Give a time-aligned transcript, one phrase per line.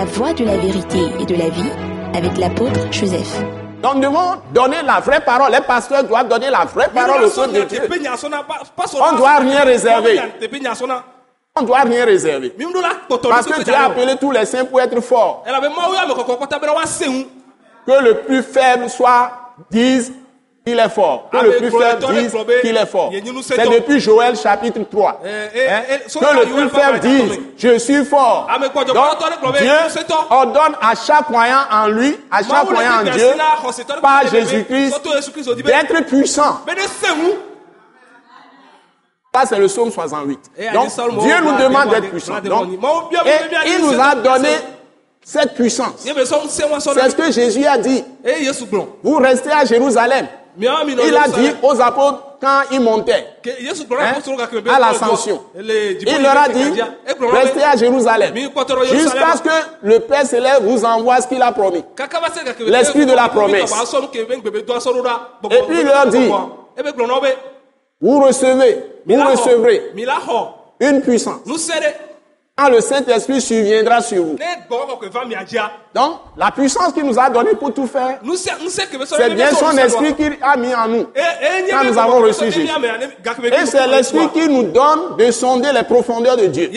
[0.00, 1.70] la voie de la vérité et de la vie
[2.14, 3.42] avec l'apôtre Joseph.
[3.82, 5.52] Donc nous devons donner la vraie parole.
[5.52, 7.82] Les pasteurs doivent donner la vraie parole au de Dieu.
[8.98, 10.18] On doit rien réserver.
[11.54, 12.56] On doit rien réserver.
[13.28, 15.44] Parce que Dieu a appelé tous les saints pour être forts.
[17.86, 19.32] Que le plus faible soit,
[19.70, 20.14] dise,
[20.66, 21.28] il est fort.
[21.32, 23.10] Que le plus faible dise qu'il est fort.
[23.42, 25.20] C'est depuis Joël chapitre 3.
[25.24, 25.82] Hein?
[26.06, 28.48] Que le plus faible dise, je suis fort.
[28.86, 29.72] Donc, Dieu
[30.30, 33.28] ordonne à chaque croyant en lui, à chaque croyant en Dieu,
[34.02, 35.00] par Jésus-Christ,
[35.64, 36.60] d'être puissant.
[39.32, 40.40] Ça, c'est le psaume 68.
[40.74, 40.88] Donc,
[41.20, 42.34] Dieu nous demande d'être puissant.
[42.36, 44.50] et il nous a donné
[45.22, 46.04] cette puissance.
[46.04, 48.04] C'est ce que Jésus a dit.
[49.02, 50.26] Vous restez à Jérusalem.
[50.60, 55.42] Il a dit aux apôtres quand ils montaient hein, à l'ascension.
[55.54, 56.80] Il leur a dit,
[57.32, 58.34] restez à Jérusalem
[58.90, 59.50] jusqu'à ce que
[59.82, 61.84] le Père céleste vous envoie ce qu'il a promis.
[62.60, 63.72] L'esprit de la promesse.
[65.50, 66.30] Et puis il leur dit,
[68.00, 69.92] vous recevez, vous recevrez
[70.80, 71.40] une puissance
[72.68, 74.36] le Saint-Esprit surviendra sur vous.
[75.94, 80.36] Donc, la puissance qu'il nous a donnée pour tout faire, c'est bien son esprit qu'il
[80.40, 81.06] a mis en nous
[81.70, 82.68] quand nous avons reçu Jésus.
[83.52, 86.70] Et c'est l'esprit qui nous donne de sonder les profondeurs de Dieu.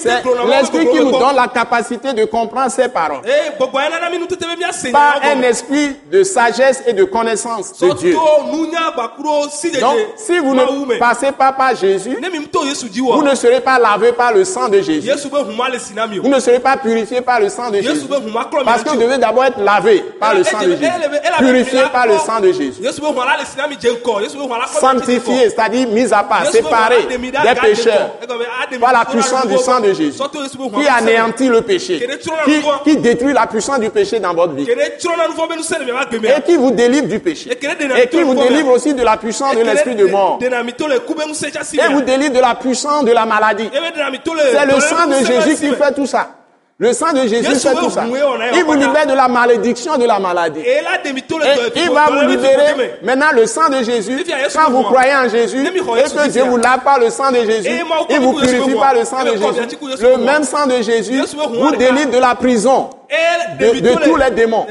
[0.00, 3.22] C'est l'esprit qui nous donne la capacité de comprendre ses paroles.
[4.92, 8.14] Par un esprit de sagesse et de connaissance de Dieu.
[9.80, 12.18] Donc, si vous ne passez pas par Jésus,
[12.96, 15.10] vous ne serez pas lavé par le sang de Jésus.
[16.22, 18.06] Vous ne serez pas purifié par le sang de Jésus.
[18.64, 20.90] Parce que vous devez d'abord être lavé par le sang de Jésus.
[21.38, 22.82] Purifié par le sang de Jésus.
[24.80, 27.18] Sanctifié, c'est-à-dire mis à part, séparé des
[27.60, 28.10] pécheurs
[28.80, 30.18] par la puissance du sang de Jésus.
[30.80, 32.06] Qui anéantit le péché.
[32.44, 34.66] Qui, qui détruit la puissance du péché dans votre vie.
[34.70, 37.50] Et qui vous délivre du péché.
[37.50, 40.38] Et qui vous délivre aussi de la puissance de l'esprit de mort.
[40.42, 40.48] Et
[41.92, 43.68] vous délivre de la puissance de la maladie
[44.60, 46.39] c'est le sang de Jésus qui fait tout ça.
[46.80, 48.04] Le sang de Jésus fait tout ça.
[48.54, 50.60] Il vous libère de la malédiction de la maladie.
[50.60, 50.80] Et
[51.76, 52.94] il va vous libérer.
[53.02, 54.24] Maintenant, le sang de Jésus,
[54.54, 57.68] quand vous croyez en Jésus, et que Dieu vous lave par le sang de Jésus,
[58.08, 59.76] il vous purifie par le sang de Jésus.
[60.00, 61.20] Le même sang de Jésus
[61.50, 62.88] vous délivre de la prison.
[63.58, 64.66] De, tous les démons.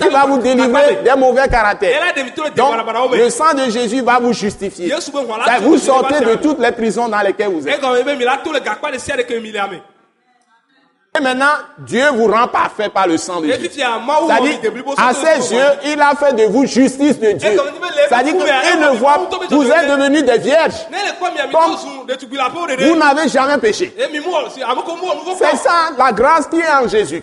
[0.00, 2.00] Il va vous délivrer des mauvais caractères.
[2.56, 2.72] Donc,
[3.12, 4.94] le sang de Jésus va vous justifier.
[5.60, 7.80] Vous sortez de toutes les prisons dans lesquelles vous êtes.
[11.16, 11.46] Et maintenant,
[11.78, 13.70] Dieu vous rend parfait par le sang de Jésus.
[14.28, 14.60] C'est-à-dire,
[14.98, 17.50] à ses yeux, il a fait de vous justice de Dieu.
[18.08, 20.74] C'est-à-dire qu'il ne voit, vous êtes devenus des vierges.
[22.88, 23.94] vous n'avez jamais péché.
[25.38, 27.22] C'est ça, la grâce qui est en Jésus.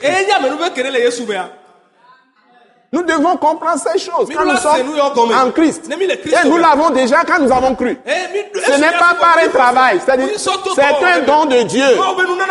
[2.94, 5.90] Nous devons comprendre ces choses quand nous sommes en Christ.
[5.90, 7.98] Et nous l'avons déjà quand nous avons cru.
[8.06, 10.00] Ce n'est pas par un travail.
[10.04, 11.86] C'est-à-dire, c'est un don de Dieu.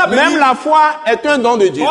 [0.09, 1.85] Même la foi est un don de Dieu.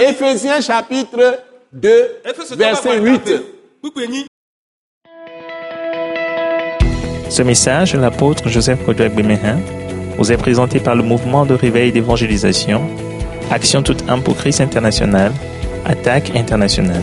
[0.00, 1.38] Éphésiens chapitre
[1.72, 2.22] 2,
[2.58, 3.32] verset 8.
[7.30, 9.58] Ce message de l'apôtre Joseph Kodouak Bemehin
[10.18, 12.82] vous est présenté par le mouvement de réveil d'évangélisation,
[13.50, 15.32] Action toute âme pour Christ international,
[15.86, 17.02] Attaque internationale.